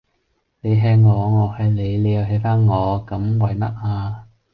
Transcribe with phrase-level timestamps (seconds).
[0.61, 4.23] 你 hea 我，我 hea 你，你又 hea 返我，咁為乜吖